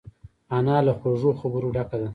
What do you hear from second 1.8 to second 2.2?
ده